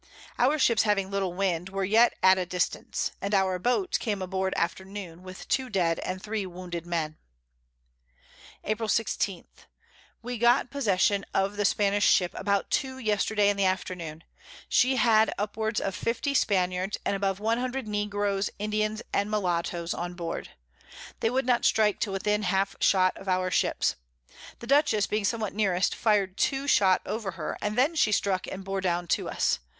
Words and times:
Our 0.39 0.57
Ships 0.57 0.81
having 0.81 1.11
little 1.11 1.31
Wind, 1.35 1.69
were 1.69 1.83
yet 1.83 2.15
at 2.23 2.39
a 2.39 2.45
distance; 2.47 3.11
and 3.21 3.35
our 3.35 3.59
Boat 3.59 3.99
came 3.99 4.19
aboard 4.19 4.55
after 4.57 4.83
noon, 4.83 5.21
with 5.21 5.47
two 5.47 5.69
dead 5.69 5.99
and 5.99 6.19
three 6.19 6.43
wounded 6.43 6.87
Men. 6.87 7.17
April 8.63 8.89
16. 8.89 9.45
We 10.23 10.39
got 10.39 10.71
possession 10.71 11.23
of 11.35 11.55
the 11.55 11.65
Spanish 11.65 12.03
Ship 12.07 12.31
about 12.33 12.71
two 12.71 12.97
yesterday 12.97 13.47
in 13.49 13.57
the 13.57 13.65
afternoon. 13.65 14.23
She 14.67 14.95
had 14.95 15.31
upwards 15.37 15.79
of 15.79 15.93
50 15.93 16.33
Spaniards 16.33 16.97
and 17.05 17.15
above 17.15 17.39
100 17.39 17.87
Negroes, 17.87 18.49
Indians, 18.57 19.03
and 19.13 19.29
Molattoes 19.29 19.93
on 19.93 20.15
board. 20.15 20.49
They 21.19 21.29
would 21.29 21.45
not 21.45 21.63
strike 21.63 21.99
till 21.99 22.13
within 22.13 22.41
half 22.41 22.75
shot 22.79 23.15
of 23.17 23.27
our 23.27 23.51
Ships: 23.51 23.97
The 24.57 24.65
Dutchess 24.65 25.05
being 25.05 25.25
somewhat 25.25 25.53
nearest, 25.53 25.93
fir'd 25.93 26.37
two 26.37 26.67
Shot 26.67 27.03
over 27.05 27.29
her, 27.33 27.55
and 27.61 27.77
then 27.77 27.93
she 27.93 28.11
struck, 28.11 28.47
and 28.47 28.63
bore 28.63 28.81
down 28.81 29.05
to 29.09 29.29
us. 29.29 29.59